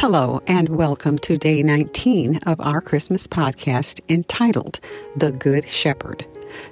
Hello, 0.00 0.40
and 0.46 0.70
welcome 0.70 1.18
to 1.18 1.36
day 1.36 1.62
19 1.62 2.38
of 2.46 2.58
our 2.58 2.80
Christmas 2.80 3.26
podcast 3.26 4.00
entitled 4.08 4.80
The 5.14 5.30
Good 5.30 5.68
Shepherd. 5.68 6.24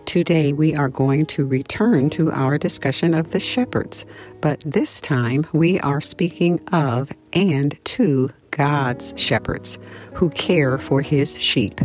Today 0.07 0.55
we 0.55 0.75
are 0.75 0.89
going 0.89 1.27
to 1.27 1.45
return 1.45 2.09
to 2.09 2.33
our 2.33 2.57
discussion 2.57 3.13
of 3.13 3.33
the 3.33 3.39
shepherds, 3.39 4.07
but 4.41 4.63
this 4.65 5.03
time 5.03 5.45
we 5.53 5.79
are 5.81 6.01
speaking 6.01 6.59
of 6.73 7.11
and 7.35 7.79
to 7.85 8.31
God's 8.51 9.13
shepherds 9.19 9.79
who 10.15 10.31
care 10.31 10.79
for 10.79 11.03
his 11.03 11.39
sheep. 11.39 11.83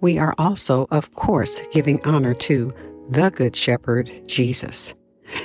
We 0.00 0.20
are 0.20 0.36
also, 0.38 0.86
of 0.92 1.12
course, 1.16 1.62
giving 1.72 2.00
honor 2.04 2.32
to 2.34 2.70
the 3.08 3.30
Good 3.30 3.56
Shepherd, 3.56 4.28
Jesus. 4.28 4.94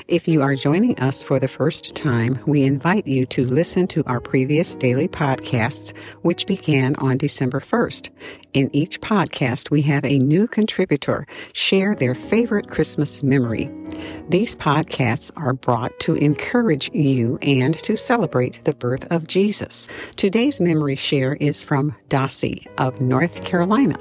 If 0.08 0.28
you 0.28 0.42
are 0.42 0.56
joining 0.56 1.00
us 1.00 1.24
for 1.24 1.40
the 1.40 1.48
first 1.48 1.96
time, 1.96 2.40
we 2.46 2.64
invite 2.64 3.08
you 3.08 3.26
to 3.28 3.44
listen 3.44 3.88
to 3.88 4.04
our 4.06 4.20
previous 4.20 4.76
daily 4.76 5.08
podcasts, 5.08 5.96
which 6.22 6.48
began 6.48 6.96
on 6.96 7.18
December 7.18 7.60
1st. 7.60 8.10
In 8.54 8.70
each 8.74 9.02
podcast, 9.02 9.72
we 9.72 9.82
have 9.84 10.04
a 10.06 10.20
new 10.20 10.48
contributor 10.48 11.26
share 11.54 11.96
their 11.96 12.16
favorite 12.16 12.70
Christmas 12.70 13.24
memory. 13.24 13.70
These 14.30 14.56
podcasts 14.56 15.32
are 15.38 15.54
brought 15.54 15.98
to 16.02 16.16
encourage 16.16 16.90
you 16.94 17.38
and 17.42 17.74
to 17.80 17.96
celebrate 17.96 18.62
the 18.64 18.74
birth 18.74 19.12
of 19.12 19.28
Jesus. 19.28 19.90
Today's 20.16 20.62
memory 20.62 20.96
share 20.96 21.36
is 21.36 21.64
from 21.64 21.96
Dossie 22.10 22.68
of 22.78 23.02
North 23.02 23.44
Carolina. 23.46 23.98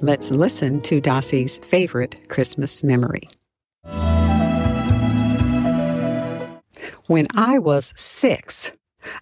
Let's 0.00 0.30
listen 0.30 0.80
to 0.82 1.00
Dossie's 1.00 1.58
favorite 1.58 2.28
Christmas 2.28 2.84
memory. 2.84 3.28
When 7.06 7.26
I 7.36 7.58
was 7.58 7.92
six, 7.96 8.72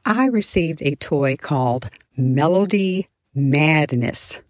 I 0.04 0.26
received 0.26 0.82
a 0.82 0.94
toy 0.94 1.36
called 1.36 1.90
Melody 2.16 3.08
Madness. 3.34 4.40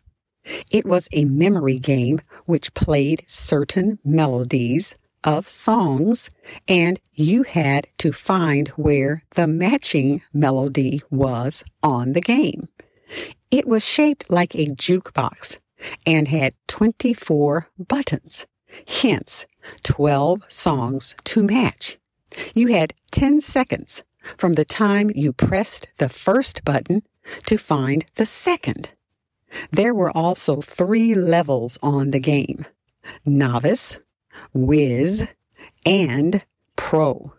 It 0.71 0.85
was 0.85 1.09
a 1.13 1.25
memory 1.25 1.79
game 1.79 2.21
which 2.45 2.75
played 2.75 3.25
certain 3.27 3.99
melodies 4.05 4.95
of 5.25 5.49
songs, 5.49 6.29
and 6.69 7.01
you 7.15 7.45
had 7.45 7.87
to 7.99 8.13
find 8.13 8.69
where 8.71 9.25
the 9.35 9.47
matching 9.47 10.21
melody 10.35 11.01
was 11.11 11.65
on 11.83 12.13
the 12.13 12.21
game. 12.21 12.69
It 13.51 13.67
was 13.67 13.83
shaped 13.83 14.31
like 14.31 14.55
a 14.55 14.67
jukebox 14.67 15.59
and 16.05 16.29
had 16.29 16.53
24 16.69 17.69
buttons, 17.79 18.47
hence 18.87 19.47
12 19.85 20.45
songs 20.53 21.15
to 21.25 21.43
match. 21.43 21.97
You 22.55 22.69
had 22.69 22.95
10 23.11 23.41
seconds 23.41 24.05
from 24.37 24.55
the 24.55 24.65
time 24.65 25.11
you 25.15 25.33
pressed 25.33 25.89
the 25.99 26.09
first 26.09 26.65
button 26.65 27.03
to 27.47 27.57
find 27.57 28.05
the 28.15 28.27
second. 28.27 28.93
There 29.71 29.95
were 29.95 30.11
also 30.11 30.61
three 30.61 31.15
levels 31.15 31.79
on 31.83 32.11
the 32.11 32.21
game 32.21 32.67
novice, 33.25 33.99
whiz, 34.55 35.29
and 35.85 36.45
pro, 36.77 37.33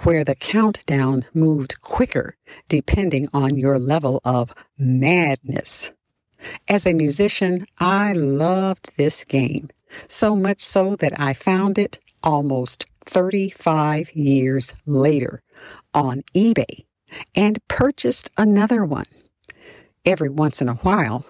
where 0.00 0.24
the 0.24 0.34
countdown 0.34 1.24
moved 1.32 1.80
quicker 1.80 2.36
depending 2.68 3.28
on 3.32 3.56
your 3.56 3.78
level 3.78 4.20
of 4.24 4.54
madness. 4.76 5.92
As 6.68 6.86
a 6.86 6.92
musician, 6.92 7.66
I 7.78 8.12
loved 8.12 8.96
this 8.96 9.24
game, 9.24 9.70
so 10.08 10.36
much 10.36 10.60
so 10.60 10.96
that 10.96 11.18
I 11.18 11.32
found 11.32 11.78
it 11.78 11.98
almost 12.22 12.86
35 13.06 14.12
years 14.12 14.74
later 14.84 15.42
on 15.94 16.22
eBay 16.34 16.84
and 17.34 17.58
purchased 17.68 18.30
another 18.36 18.84
one. 18.84 19.06
Every 20.04 20.28
once 20.28 20.60
in 20.60 20.68
a 20.68 20.74
while, 20.74 21.24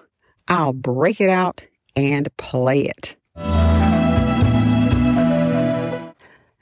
I'll 0.47 0.73
break 0.73 1.21
it 1.21 1.29
out 1.29 1.65
and 1.95 2.35
play 2.37 2.81
it. 2.81 3.15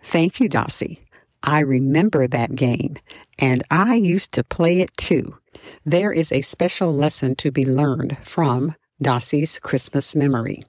Thank 0.04 0.40
you, 0.40 0.48
Dossie. 0.48 1.00
I 1.44 1.60
remember 1.60 2.28
that 2.28 2.56
game, 2.56 2.96
and 3.38 3.64
I 3.70 3.96
used 3.96 4.32
to 4.34 4.44
play 4.44 4.82
it 4.82 4.96
too. 4.98 5.38
There 5.86 6.12
is 6.12 6.32
a 6.32 6.42
special 6.42 6.94
lesson 6.94 7.36
to 7.36 7.52
be 7.52 7.66
learned 7.66 8.18
from 8.20 8.76
Dossie's 9.04 9.60
Christmas 9.60 10.16
memory. 10.16 10.64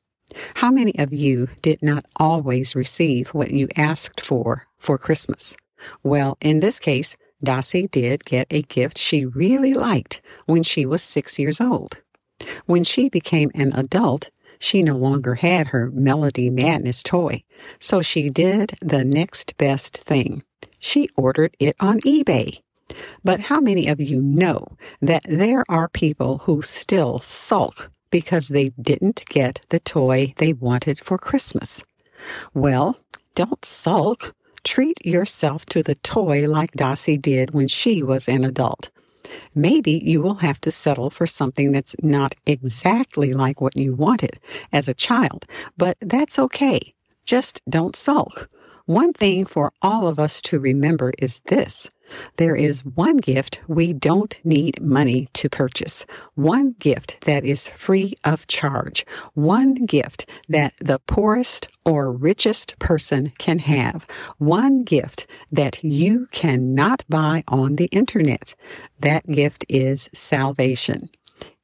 How 0.57 0.71
many 0.71 0.99
of 0.99 1.13
you 1.13 1.49
did 1.63 1.83
not 1.83 2.05
always 2.17 2.75
receive 2.75 3.29
what 3.29 3.51
you 3.51 3.69
asked 3.77 4.21
for 4.21 4.67
for 4.77 4.99
Christmas? 4.99 5.57
Well, 6.03 6.37
in 6.41 6.61
this 6.61 6.79
case, 6.79 7.17
Dossie 7.45 7.91
did 7.91 8.25
get 8.25 8.47
a 8.51 8.63
gift 8.63 8.99
she 8.99 9.27
really 9.27 9.75
liked 9.75 10.23
when 10.47 10.63
she 10.63 10.87
was 10.87 11.03
six 11.03 11.39
years 11.39 11.61
old. 11.61 11.97
When 12.67 12.85
she 12.85 13.09
became 13.09 13.51
an 13.55 13.73
adult, 13.75 14.31
she 14.59 14.83
no 14.83 14.97
longer 14.97 15.35
had 15.37 15.69
her 15.69 15.91
Melody 15.91 16.51
Madness 16.51 17.03
toy, 17.03 17.43
so 17.79 18.01
she 18.01 18.31
did 18.31 18.75
the 18.81 19.05
next 19.05 19.57
best 19.59 19.99
thing. 19.99 20.43
She 20.81 21.09
ordered 21.17 21.57
it 21.59 21.77
on 21.81 22.01
eBay. 22.01 22.61
But 23.25 23.41
how 23.41 23.61
many 23.61 23.89
of 23.89 24.01
you 24.01 24.23
know 24.23 24.77
that 25.03 25.25
there 25.29 25.65
are 25.69 25.89
people 25.89 26.39
who 26.39 26.63
still 26.63 27.19
sulk 27.19 27.91
because 28.21 28.49
they 28.49 28.71
didn't 28.81 29.27
get 29.29 29.61
the 29.69 29.79
toy 29.79 30.33
they 30.39 30.55
wanted 30.55 30.99
for 30.99 31.19
Christmas. 31.19 31.85
Well, 32.55 32.99
don't 33.35 33.63
sulk. 33.63 34.35
Treat 34.65 35.05
yourself 35.05 35.67
to 35.67 35.83
the 35.83 35.97
toy 35.97 36.49
like 36.49 36.73
Dossie 36.73 37.21
did 37.21 37.51
when 37.51 37.69
she 37.69 38.03
was 38.03 38.27
an 38.27 38.43
adult. 38.43 38.89
Maybe 39.55 40.01
you 40.03 40.23
will 40.23 40.37
have 40.37 40.63
to 40.63 40.71
settle 40.71 41.11
for 41.11 41.27
something 41.27 41.73
that's 41.73 41.95
not 42.03 42.35
exactly 42.47 43.35
like 43.35 43.61
what 43.61 43.77
you 43.77 43.93
wanted 43.93 44.41
as 44.73 44.89
a 44.89 44.95
child, 45.09 45.45
but 45.77 45.99
that's 46.01 46.39
okay. 46.39 46.95
Just 47.27 47.61
don't 47.69 47.95
sulk. 47.95 48.49
One 48.87 49.13
thing 49.13 49.45
for 49.45 49.73
all 49.83 50.09
of 50.09 50.19
us 50.19 50.41
to 50.49 50.59
remember 50.59 51.13
is 51.19 51.41
this. 51.41 51.91
There 52.37 52.57
is 52.57 52.85
one 52.85 53.19
gift 53.19 53.61
we 53.67 53.93
don't 53.93 54.39
need 54.45 54.81
money 54.81 55.29
to 55.35 55.49
purchase. 55.49 56.07
One 56.35 56.75
gift 56.79 57.23
that 57.23 57.45
is 57.45 57.69
free 57.69 58.15
of 58.25 58.47
charge. 58.47 59.07
One 59.35 59.87
gift 59.87 60.29
that 60.49 60.75
the 60.79 61.01
poorest 61.07 61.69
or 61.85 62.13
richest 62.13 62.79
person 62.79 63.33
can 63.39 63.61
have. 63.61 64.07
One 64.39 64.83
gift 64.85 65.27
that 65.51 65.83
you 65.83 66.27
cannot 66.33 67.05
buy 67.09 67.45
on 67.49 67.77
the 67.77 67.87
internet. 67.87 68.55
That 69.01 69.27
gift 69.27 69.65
is 69.69 70.09
salvation. 70.13 71.11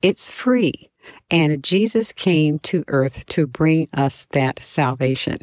It's 0.01 0.31
free. 0.31 0.91
And 1.31 1.63
Jesus 1.65 2.13
came 2.13 2.59
to 2.61 2.85
earth 2.89 3.27
to 3.27 3.47
bring 3.47 3.89
us 3.93 4.27
that 4.33 4.61
salvation. 4.61 5.39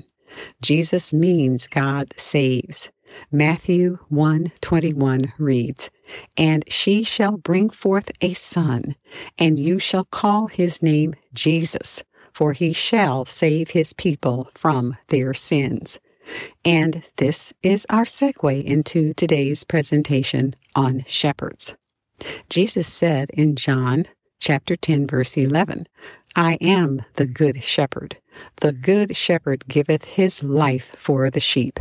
Jesus 0.62 1.14
means 1.14 1.68
God 1.68 2.14
saves. 2.18 2.92
Matthew 3.32 3.98
1:21 4.10 5.34
reads, 5.38 5.90
"And 6.38 6.64
she 6.72 7.04
shall 7.04 7.38
bring 7.38 7.70
forth 7.70 8.12
a 8.22 8.34
son, 8.34 8.96
and 9.38 9.58
you 9.58 9.80
shall 9.80 10.04
call 10.06 10.48
his 10.48 10.84
name 10.84 11.16
Jesus, 11.34 12.04
for 12.34 12.54
he 12.54 12.72
shall 12.72 13.26
save 13.26 13.72
his 13.72 13.94
people 13.94 14.50
from 14.54 14.96
their 15.08 15.34
sins." 15.34 16.00
And 16.64 17.04
this 17.18 17.54
is 17.64 17.88
our 17.90 18.06
segue 18.06 18.64
into 18.64 19.14
today's 19.16 19.64
presentation 19.64 20.54
on 20.76 21.04
shepherds. 21.08 21.76
Jesus 22.50 22.88
said 22.88 23.30
in 23.34 23.56
John 23.56 24.06
chapter 24.40 24.76
10 24.76 25.08
verse 25.08 25.38
11, 25.38 25.88
I 26.36 26.58
am 26.62 27.02
the 27.16 27.26
good 27.26 27.64
shepherd. 27.64 28.18
The 28.62 28.72
good 28.72 29.16
shepherd 29.16 29.68
giveth 29.68 30.06
his 30.06 30.44
life 30.44 30.96
for 30.96 31.30
the 31.30 31.40
sheep. 31.40 31.80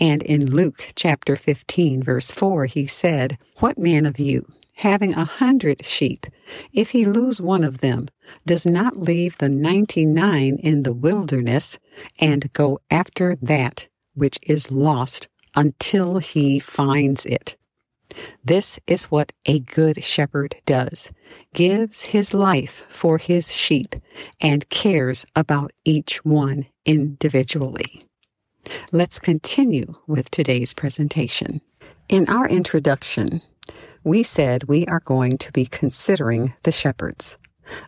And 0.00 0.22
in 0.22 0.50
Luke 0.50 0.92
chapter 0.94 1.36
15 1.36 2.02
verse 2.02 2.30
4 2.30 2.66
he 2.66 2.86
said, 2.86 3.38
What 3.58 3.78
man 3.78 4.06
of 4.06 4.18
you, 4.18 4.50
having 4.76 5.14
a 5.14 5.24
hundred 5.24 5.84
sheep, 5.84 6.26
if 6.72 6.90
he 6.90 7.04
lose 7.04 7.40
one 7.40 7.64
of 7.64 7.78
them, 7.78 8.08
does 8.46 8.66
not 8.66 8.96
leave 8.96 9.38
the 9.38 9.48
ninety-nine 9.48 10.58
in 10.62 10.82
the 10.82 10.92
wilderness 10.92 11.78
and 12.20 12.52
go 12.52 12.78
after 12.90 13.36
that 13.42 13.88
which 14.14 14.38
is 14.42 14.70
lost 14.70 15.28
until 15.56 16.18
he 16.18 16.58
finds 16.58 17.26
it? 17.26 17.56
This 18.44 18.80
is 18.86 19.06
what 19.06 19.32
a 19.46 19.60
good 19.60 20.02
shepherd 20.02 20.56
does 20.64 21.10
gives 21.54 22.04
his 22.06 22.32
life 22.32 22.84
for 22.88 23.18
his 23.18 23.54
sheep 23.54 23.94
and 24.40 24.68
cares 24.70 25.26
about 25.36 25.72
each 25.84 26.24
one 26.24 26.66
individually. 26.86 28.00
Let's 28.92 29.18
continue 29.18 29.94
with 30.06 30.30
today's 30.30 30.74
presentation. 30.74 31.60
In 32.08 32.28
our 32.28 32.48
introduction, 32.48 33.42
we 34.02 34.22
said 34.22 34.64
we 34.64 34.86
are 34.86 35.00
going 35.00 35.38
to 35.38 35.52
be 35.52 35.66
considering 35.66 36.54
the 36.62 36.72
shepherds. 36.72 37.36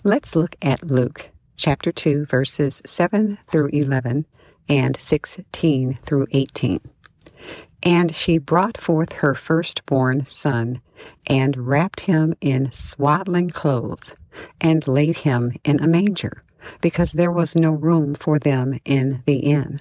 Let's 0.04 0.36
look 0.36 0.56
at 0.60 0.82
Luke 0.82 1.30
chapter 1.56 1.92
2 1.92 2.26
verses 2.26 2.82
7 2.84 3.36
through 3.46 3.68
11 3.72 4.26
and 4.68 4.96
16 4.96 5.94
through 5.94 6.26
18. 6.32 6.80
And 7.82 8.14
she 8.14 8.38
brought 8.38 8.76
forth 8.76 9.14
her 9.14 9.34
firstborn 9.34 10.26
son, 10.26 10.82
and 11.28 11.66
wrapped 11.66 12.00
him 12.00 12.34
in 12.40 12.70
swaddling 12.72 13.48
clothes 13.48 14.16
and 14.60 14.86
laid 14.86 15.18
him 15.18 15.52
in 15.64 15.80
a 15.80 15.88
manger 15.88 16.42
because 16.82 17.12
there 17.12 17.32
was 17.32 17.56
no 17.56 17.72
room 17.72 18.14
for 18.14 18.38
them 18.38 18.78
in 18.84 19.22
the 19.24 19.38
inn. 19.38 19.80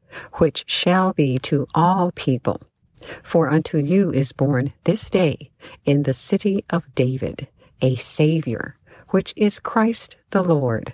which 0.33 0.63
shall 0.67 1.13
be 1.13 1.37
to 1.39 1.67
all 1.73 2.11
people. 2.11 2.61
For 3.23 3.49
unto 3.49 3.77
you 3.77 4.11
is 4.11 4.31
born 4.31 4.73
this 4.83 5.09
day 5.09 5.51
in 5.85 6.03
the 6.03 6.13
city 6.13 6.63
of 6.69 6.93
David 6.95 7.47
a 7.81 7.95
Savior, 7.95 8.75
which 9.09 9.33
is 9.35 9.59
Christ 9.59 10.17
the 10.29 10.43
Lord. 10.43 10.93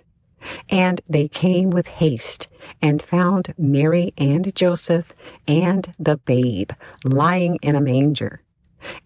And 0.69 1.01
they 1.09 1.27
came 1.27 1.69
with 1.71 1.87
haste 1.87 2.47
and 2.81 3.01
found 3.01 3.53
Mary 3.57 4.13
and 4.17 4.55
Joseph 4.55 5.13
and 5.47 5.93
the 5.99 6.17
babe 6.17 6.71
lying 7.03 7.57
in 7.61 7.75
a 7.75 7.81
manger. 7.81 8.41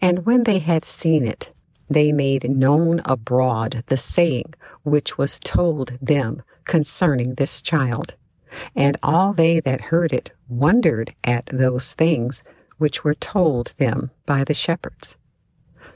And 0.01 0.25
when 0.25 0.43
they 0.43 0.59
had 0.59 0.85
seen 0.85 1.25
it, 1.25 1.53
they 1.89 2.11
made 2.11 2.49
known 2.49 3.01
abroad 3.05 3.83
the 3.87 3.97
saying 3.97 4.53
which 4.83 5.17
was 5.17 5.39
told 5.39 5.97
them 6.01 6.43
concerning 6.65 7.35
this 7.35 7.61
child. 7.61 8.15
And 8.75 8.97
all 9.01 9.33
they 9.33 9.59
that 9.61 9.81
heard 9.81 10.13
it 10.13 10.31
wondered 10.47 11.13
at 11.23 11.45
those 11.47 11.93
things 11.93 12.43
which 12.77 13.03
were 13.03 13.15
told 13.15 13.67
them 13.77 14.11
by 14.25 14.43
the 14.43 14.53
shepherds. 14.53 15.17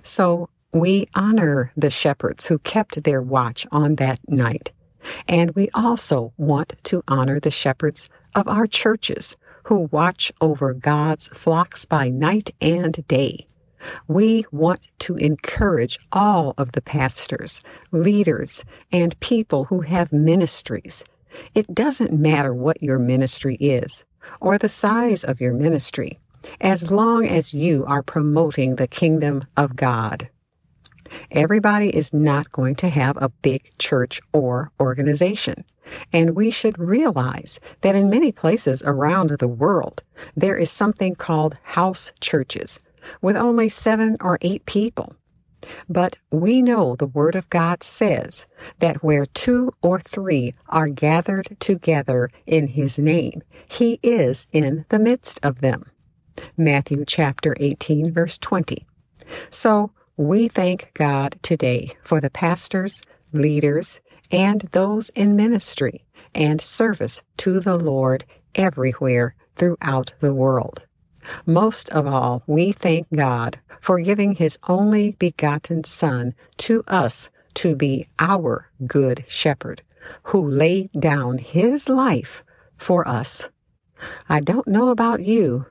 So 0.02 0.50
we 0.74 1.08
honor 1.16 1.72
the 1.76 1.90
shepherds 1.90 2.48
who 2.48 2.60
kept 2.60 3.04
their 3.04 3.22
watch 3.22 3.66
on 3.72 3.96
that 3.96 4.20
night. 4.28 4.72
And 5.28 5.52
we 5.56 5.70
also 5.74 6.34
want 6.38 6.74
to 6.84 7.04
honor 7.08 7.40
the 7.40 7.52
shepherds 7.52 8.10
of 8.36 8.48
our 8.48 8.68
churches 8.68 9.36
who 9.64 9.90
watch 9.92 10.32
over 10.42 10.74
God's 10.74 11.28
flocks 11.28 11.86
by 11.86 12.10
night 12.10 12.52
and 12.62 13.06
day. 13.08 13.48
We 14.08 14.46
want 14.52 14.88
to 15.00 15.16
encourage 15.16 15.98
all 16.12 16.54
of 16.58 16.74
the 16.74 16.82
pastors, 16.82 17.62
leaders, 17.92 18.64
and 18.92 19.20
people 19.20 19.66
who 19.66 19.82
have 19.82 20.12
ministries. 20.12 21.04
It 21.54 21.74
doesn't 21.74 22.14
matter 22.14 22.54
what 22.54 22.82
your 22.82 23.00
ministry 23.00 23.56
is 23.60 24.06
or 24.42 24.58
the 24.58 24.70
size 24.70 25.24
of 25.24 25.42
your 25.42 25.54
ministry, 25.54 26.20
as 26.62 26.92
long 26.92 27.26
as 27.26 27.54
you 27.54 27.86
are 27.86 28.04
promoting 28.04 28.76
the 28.76 28.88
kingdom 28.88 29.44
of 29.58 29.76
God. 29.76 30.30
Everybody 31.32 31.96
is 31.96 32.14
not 32.14 32.52
going 32.52 32.76
to 32.76 32.90
have 32.90 33.18
a 33.18 33.30
big 33.42 33.70
church 33.78 34.22
or 34.34 34.72
organization. 34.80 35.64
And 36.12 36.36
we 36.36 36.50
should 36.50 36.80
realize 36.80 37.60
that 37.82 37.96
in 37.96 38.10
many 38.10 38.32
places 38.32 38.82
around 38.86 39.30
the 39.38 39.48
world, 39.48 40.04
there 40.36 40.58
is 40.58 40.72
something 40.72 41.16
called 41.16 41.60
house 41.62 42.12
churches 42.20 42.82
with 43.22 43.38
only 43.38 43.70
seven 43.70 44.18
or 44.22 44.40
eight 44.42 44.66
people. 44.66 45.16
But 45.90 46.18
we 46.32 46.62
know 46.62 46.96
the 46.96 47.08
Word 47.08 47.36
of 47.36 47.50
God 47.50 47.84
says 47.84 48.48
that 48.80 49.04
where 49.04 49.26
two 49.26 49.72
or 49.82 50.00
three 50.00 50.54
are 50.70 50.88
gathered 50.88 51.58
together 51.60 52.30
in 52.46 52.68
His 52.68 53.00
name, 53.00 53.42
He 53.68 54.00
is 54.04 54.48
in 54.52 54.86
the 54.90 55.00
midst 55.00 55.44
of 55.46 55.62
them. 55.62 55.92
Matthew 56.58 57.06
chapter 57.06 57.56
18, 57.60 58.12
verse 58.12 58.38
20. 58.38 58.86
So 59.50 59.92
we 60.18 60.48
thank 60.48 60.92
God 60.94 61.38
today 61.42 61.92
for 62.02 62.22
the 62.22 62.30
pastors, 62.30 63.04
leaders, 63.34 64.00
and 64.32 64.62
those 64.72 65.10
in 65.10 65.36
ministry 65.36 66.06
and 66.34 66.62
service 66.62 67.24
to 67.38 67.60
the 67.60 67.78
Lord 67.78 68.26
everywhere 68.56 69.36
throughout 69.56 70.14
the 70.20 70.34
world. 70.34 70.86
Most 71.46 71.90
of 71.90 72.08
all, 72.08 72.44
we 72.48 72.72
thank 72.72 73.08
God 73.14 73.60
for 73.80 74.00
giving 74.00 74.36
His 74.36 74.58
only 74.68 75.16
begotten 75.18 75.84
Son 75.84 76.34
to 76.58 76.84
us 76.88 77.30
to 77.56 77.76
be 77.76 78.08
our 78.20 78.70
good 78.86 79.24
shepherd, 79.28 79.82
who 80.24 80.42
laid 80.42 80.92
down 80.92 81.38
His 81.38 81.90
life 81.90 82.44
for 82.78 83.08
us. 83.08 83.50
I 84.28 84.40
don't 84.40 84.68
know 84.68 84.90
about 84.90 85.24
you, 85.24 85.66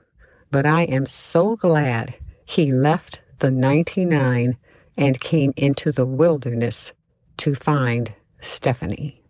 but 0.51 0.65
I 0.65 0.83
am 0.83 1.05
so 1.05 1.55
glad 1.55 2.15
He 2.45 2.71
left 2.71 3.21
the 3.39 3.51
99 3.51 4.57
and 4.97 5.19
came 5.19 5.53
into 5.57 5.91
the 5.91 6.05
wilderness 6.05 6.93
to 7.37 7.53
find 7.53 8.13
Stephanie. 8.39 9.21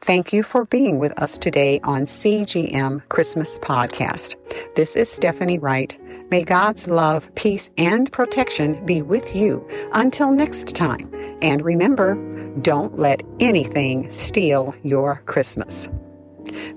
Thank 0.00 0.32
you 0.32 0.42
for 0.42 0.64
being 0.66 0.98
with 0.98 1.18
us 1.20 1.38
today 1.38 1.80
on 1.82 2.02
CGM 2.02 3.08
Christmas 3.08 3.58
Podcast. 3.58 4.36
This 4.76 4.96
is 4.96 5.08
Stephanie 5.08 5.58
Wright. 5.58 5.98
May 6.30 6.42
God's 6.42 6.88
love, 6.88 7.32
peace, 7.34 7.70
and 7.76 8.10
protection 8.12 8.84
be 8.84 9.02
with 9.02 9.36
you 9.36 9.66
until 9.92 10.32
next 10.32 10.74
time. 10.74 11.10
And 11.42 11.62
remember, 11.62 12.14
don't 12.60 12.98
let 12.98 13.22
anything 13.40 14.10
steal 14.10 14.74
your 14.82 15.22
Christmas. 15.26 15.88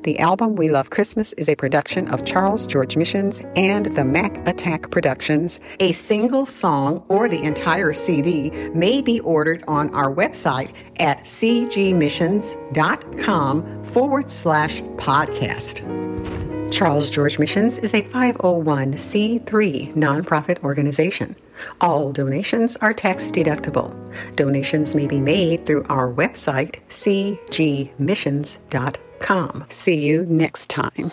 The 0.04 0.20
album 0.20 0.56
We 0.56 0.70
Love 0.70 0.90
Christmas 0.90 1.34
is 1.34 1.50
a 1.50 1.56
production 1.56 2.08
of 2.10 2.24
Charles 2.26 2.68
George 2.68 2.96
Missions 2.96 3.42
and 3.56 3.88
the 3.88 4.06
Mac 4.06 4.48
Attack 4.48 4.92
Productions. 4.92 5.60
A 5.80 5.92
single 5.92 6.46
song 6.46 7.04
or 7.10 7.28
the 7.28 7.44
entire 7.44 7.92
CD 7.94 8.52
may 8.74 9.02
be 9.02 9.20
ordered 9.22 9.64
on 9.68 9.92
our 9.94 10.14
website 10.14 10.74
at 11.00 11.26
cgmissions.com 11.26 13.84
forward 13.84 14.30
slash 14.30 14.82
podcast. 14.82 16.07
Charles 16.72 17.10
George 17.10 17.40
Missions 17.40 17.80
is 17.80 17.94
a 17.94 18.04
501c3 18.04 19.94
nonprofit 19.94 20.64
organization. 20.64 21.36
All 21.82 22.12
donations 22.12 22.78
are 22.78 22.94
tax 22.94 23.32
deductible. 23.32 23.92
Donations 24.36 24.94
may 24.96 25.08
be 25.08 25.20
made 25.20 25.66
through 25.66 25.84
our 25.90 26.14
website, 26.14 26.76
cgmissions.com. 26.90 29.66
See 29.70 30.06
you 30.06 30.26
next 30.26 30.70
time. 30.70 31.12